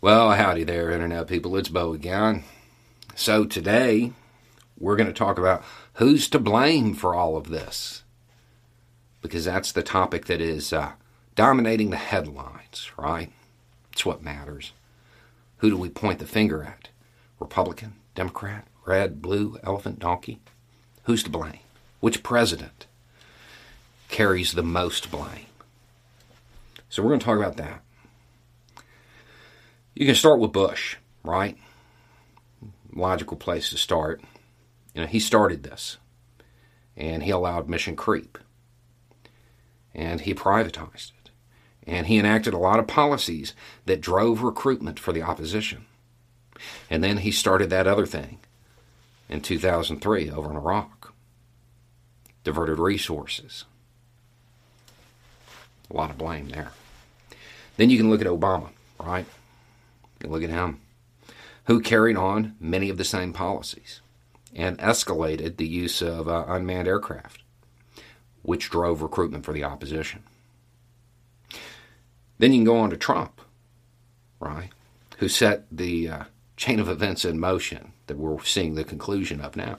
[0.00, 1.56] Well, howdy there, Internet people.
[1.56, 2.44] It's Bo again.
[3.16, 4.12] So, today
[4.78, 8.04] we're going to talk about who's to blame for all of this.
[9.22, 10.92] Because that's the topic that is uh,
[11.34, 13.32] dominating the headlines, right?
[13.92, 14.70] It's what matters.
[15.56, 16.90] Who do we point the finger at?
[17.40, 20.38] Republican, Democrat, red, blue, elephant, donkey?
[21.06, 21.58] Who's to blame?
[21.98, 22.86] Which president
[24.08, 25.46] carries the most blame?
[26.88, 27.82] So, we're going to talk about that.
[29.98, 30.94] You can start with Bush,
[31.24, 31.58] right?
[32.94, 34.22] Logical place to start.
[34.94, 35.96] You know, he started this,
[36.96, 38.38] and he allowed mission creep,
[39.92, 41.30] and he privatized it,
[41.84, 43.54] and he enacted a lot of policies
[43.86, 45.84] that drove recruitment for the opposition.
[46.88, 48.38] And then he started that other thing
[49.28, 51.12] in 2003 over in Iraq,
[52.44, 53.64] diverted resources.
[55.90, 56.70] A lot of blame there.
[57.76, 58.68] Then you can look at Obama,
[59.00, 59.26] right?
[60.24, 60.80] Look at him,
[61.64, 64.00] who carried on many of the same policies
[64.54, 67.42] and escalated the use of uh, unmanned aircraft,
[68.42, 70.22] which drove recruitment for the opposition.
[72.38, 73.40] Then you can go on to Trump,
[74.40, 74.70] right,
[75.18, 76.24] who set the uh,
[76.56, 79.78] chain of events in motion that we're seeing the conclusion of now.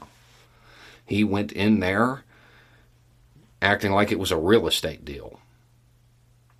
[1.05, 2.23] He went in there
[3.61, 5.39] acting like it was a real estate deal,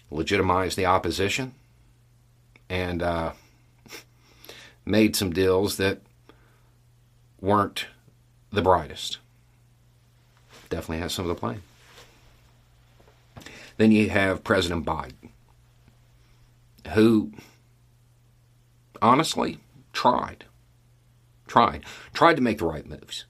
[0.10, 1.54] legitimized the opposition,
[2.70, 3.32] and uh,
[4.90, 6.02] made some deals that
[7.40, 7.86] weren't
[8.52, 9.20] the brightest.
[10.70, 11.62] Definitely has some of the blame.
[13.78, 15.30] Then you have President Biden,
[16.94, 17.32] who
[19.02, 19.60] honestly
[19.94, 20.46] tried,
[21.48, 23.26] tried, tried to make the right moves,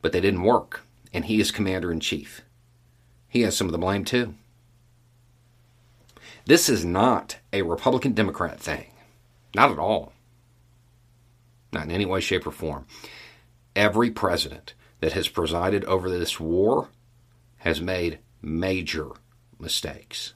[0.00, 0.82] but they didn't work.
[1.12, 2.42] And he is commander in chief.
[3.28, 4.34] He has some of the blame too.
[6.46, 8.92] This is not a Republican Democrat thing.
[9.54, 10.12] Not at all
[11.72, 12.86] not in any way, shape, or form.
[13.76, 16.88] Every president that has presided over this war
[17.58, 19.08] has made major
[19.58, 20.34] mistakes.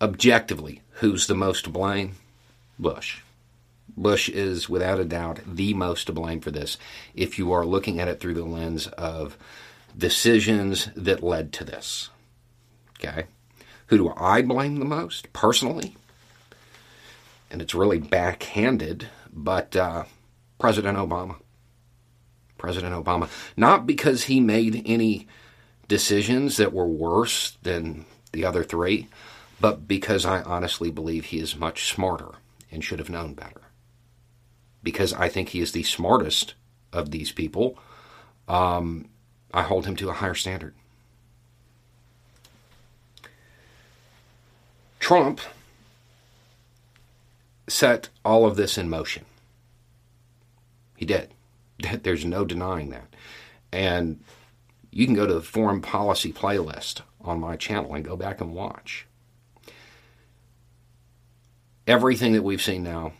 [0.00, 2.16] Objectively, who's the most to blame?
[2.78, 3.20] Bush.
[3.96, 6.78] Bush is without a doubt the most to blame for this
[7.14, 9.36] if you are looking at it through the lens of
[9.96, 12.10] decisions that led to this.
[12.98, 13.24] Okay?
[13.88, 15.96] Who do I blame the most personally?
[17.52, 20.04] And it's really backhanded but uh,
[20.58, 21.36] President Obama.
[22.58, 23.28] President Obama.
[23.56, 25.26] Not because he made any
[25.88, 29.08] decisions that were worse than the other three,
[29.60, 32.32] but because I honestly believe he is much smarter
[32.70, 33.60] and should have known better.
[34.82, 36.54] Because I think he is the smartest
[36.92, 37.78] of these people,
[38.48, 39.08] um,
[39.52, 40.74] I hold him to a higher standard.
[44.98, 45.40] Trump
[47.68, 49.24] set all of this in motion.
[50.96, 51.32] He did.
[52.02, 53.14] There's no denying that.
[53.72, 54.20] And
[54.90, 58.54] you can go to the foreign policy playlist on my channel and go back and
[58.54, 59.06] watch.
[61.86, 63.12] Everything that we've seen now,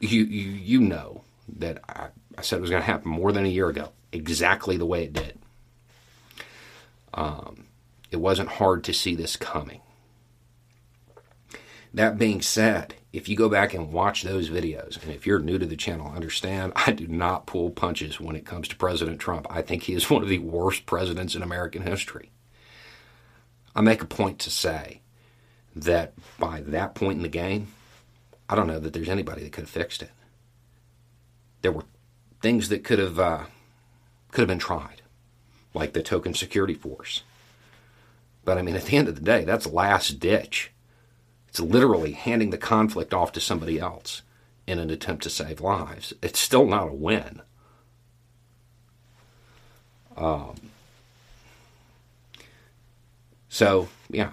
[0.00, 1.22] you you, you know
[1.56, 4.76] that I, I said it was going to happen more than a year ago, exactly
[4.76, 5.38] the way it did.
[7.14, 7.64] Um,
[8.10, 9.80] it wasn't hard to see this coming.
[11.94, 15.58] That being said, if you go back and watch those videos, and if you're new
[15.58, 19.46] to the channel, understand I do not pull punches when it comes to President Trump.
[19.48, 22.30] I think he is one of the worst presidents in American history.
[23.74, 25.00] I make a point to say
[25.76, 27.68] that by that point in the game,
[28.48, 30.10] I don't know that there's anybody that could have fixed it.
[31.62, 31.84] There were
[32.40, 33.44] things that could have uh,
[34.30, 35.02] could have been tried,
[35.74, 37.22] like the token security force.
[38.44, 40.72] But I mean, at the end of the day, that's last ditch
[41.48, 44.22] it's literally handing the conflict off to somebody else
[44.66, 46.12] in an attempt to save lives.
[46.22, 47.42] It's still not a win.
[50.16, 50.56] Um,
[53.48, 54.32] so, yeah,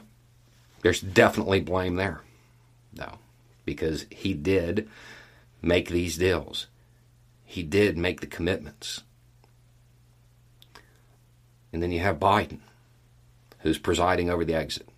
[0.81, 2.22] there's definitely blame there,
[2.94, 3.20] though,
[3.63, 4.89] because he did
[5.62, 6.68] make these deals.
[7.45, 9.04] He did make the commitments.
[11.72, 12.60] And then you have Biden,
[13.60, 14.89] who's presiding over the exit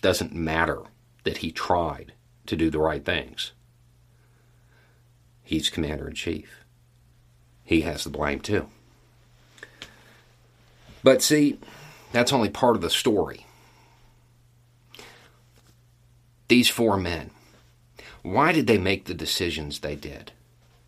[0.00, 0.82] doesn't matter
[1.24, 2.12] that he tried
[2.46, 3.52] to do the right things.
[5.42, 6.64] He's commander in chief.
[7.64, 8.68] He has the blame too.
[11.02, 11.58] But see,
[12.12, 13.46] that's only part of the story.
[16.48, 17.30] These four men,
[18.22, 20.32] why did they make the decisions they did?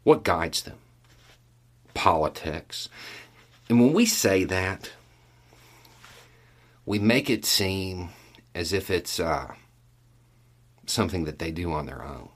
[0.03, 0.79] What guides them?
[1.95, 2.89] Politics.
[3.69, 4.91] And when we say that,
[6.85, 8.09] we make it seem
[8.55, 9.55] as if it's uh,
[10.87, 12.29] something that they do on their own.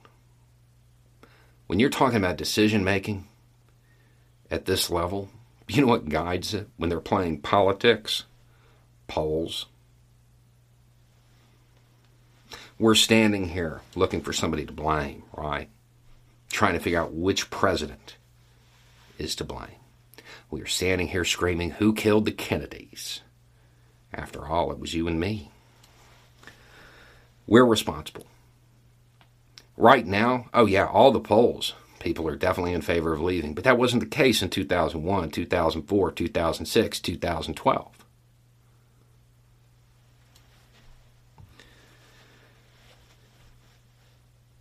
[1.66, 3.26] When you're talking about decision making
[4.50, 5.28] at this level,
[5.68, 8.24] you know what guides it when they're playing politics?
[9.08, 9.66] Polls.
[12.78, 15.68] We're standing here looking for somebody to blame, right?
[16.50, 18.16] Trying to figure out which president
[19.18, 19.80] is to blame.
[20.50, 23.22] We are standing here screaming, Who killed the Kennedys?
[24.12, 25.50] After all, it was you and me.
[27.46, 28.26] We're responsible.
[29.76, 33.64] Right now, oh yeah, all the polls, people are definitely in favor of leaving, but
[33.64, 38.06] that wasn't the case in 2001, 2004, 2006, 2012.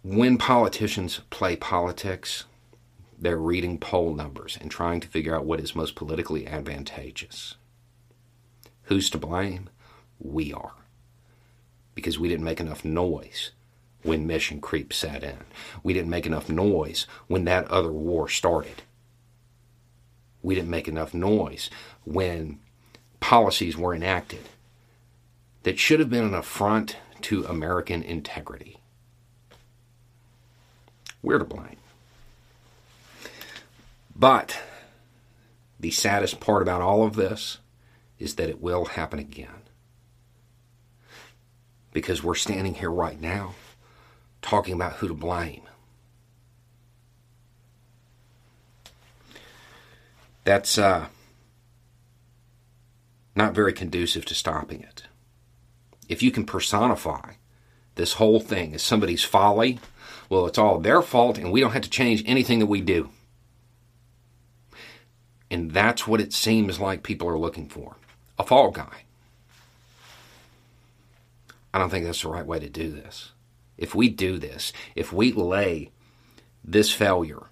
[0.03, 2.43] When politicians play politics,
[3.17, 7.55] they're reading poll numbers and trying to figure out what is most politically advantageous.
[8.83, 9.69] Who's to blame?
[10.19, 10.73] We are.
[11.95, 13.51] Because we didn't make enough noise
[14.05, 15.37] when mission creep set in.
[15.83, 18.83] We didn't make enough noise when that other war started.
[20.43, 21.71] We didn't make enough noise
[22.05, 22.59] when
[23.19, 24.47] policies were enacted
[25.63, 28.77] that should have been an affront to American integrity.
[31.23, 31.77] We're to blame.
[34.15, 34.59] But
[35.79, 37.57] the saddest part about all of this
[38.19, 39.63] is that it will happen again.
[41.91, 43.55] Because we're standing here right now
[44.45, 45.63] talking about who to blame.
[50.43, 51.07] That's uh,
[53.35, 55.03] not very conducive to stopping it.
[56.07, 57.33] If you can personify
[57.95, 59.79] this whole thing as somebody's folly,
[60.29, 63.09] well, it's all their fault and we don't have to change anything that we do.
[65.49, 67.95] And that's what it seems like people are looking for
[68.37, 69.05] a fall guy.
[71.73, 73.31] I don't think that's the right way to do this.
[73.77, 75.91] If we do this, if we lay
[76.63, 77.47] this failure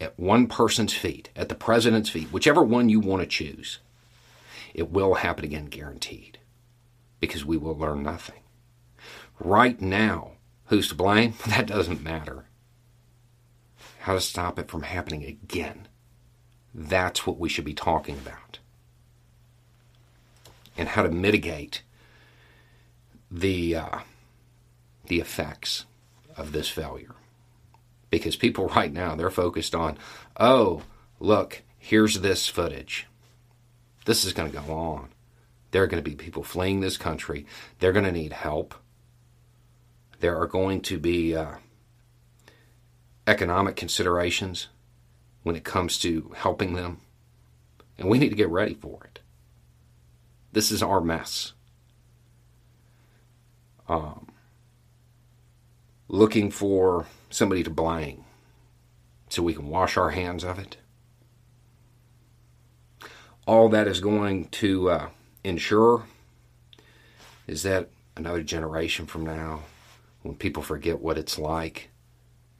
[0.00, 3.80] at one person's feet, at the president's feet, whichever one you want to choose,
[4.72, 6.38] it will happen again, guaranteed,
[7.18, 8.40] because we will learn nothing.
[9.38, 10.32] Right now,
[10.66, 11.34] who's to blame?
[11.46, 12.46] That doesn't matter.
[14.00, 15.88] How to stop it from happening again.
[16.74, 18.60] That's what we should be talking about.
[20.76, 21.82] And how to mitigate
[23.30, 23.98] the uh,
[25.10, 25.86] the effects
[26.36, 27.14] of this failure.
[28.08, 29.98] Because people right now they're focused on,
[30.38, 30.84] oh,
[31.18, 33.06] look, here's this footage.
[34.06, 35.10] This is going to go on.
[35.72, 37.44] There are going to be people fleeing this country.
[37.78, 38.74] They're going to need help.
[40.20, 41.56] There are going to be uh,
[43.26, 44.68] economic considerations
[45.42, 47.00] when it comes to helping them.
[47.98, 49.20] And we need to get ready for it.
[50.52, 51.52] This is our mess.
[53.88, 54.29] Um,
[56.12, 58.24] looking for somebody to blame
[59.28, 60.76] so we can wash our hands of it.
[63.46, 65.08] All that is going to uh,
[65.44, 66.06] ensure
[67.46, 69.62] is that another generation from now,
[70.22, 71.90] when people forget what it's like,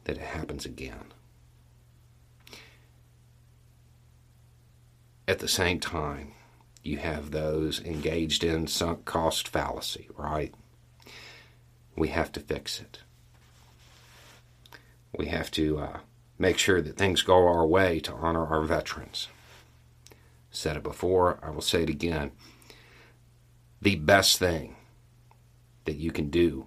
[0.05, 1.13] that it happens again.
[5.27, 6.35] At the same time,
[6.85, 10.55] you have those engaged in sunk cost fallacy, right?
[11.97, 13.01] We have to fix it.
[15.17, 15.99] We have to uh,
[16.39, 19.29] make sure that things go our way to honor our veterans.
[20.51, 22.33] Said it before, I will say it again.
[23.83, 24.77] The best thing
[25.85, 26.67] that you can do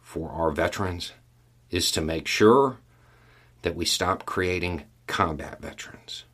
[0.00, 1.12] for our veterans
[1.70, 2.78] is to make sure
[3.62, 6.24] that we stop creating combat veterans.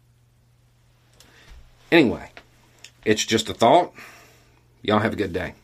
[1.90, 2.30] Anyway,
[3.04, 3.92] it's just a thought.
[4.82, 5.54] Y'all have a good day.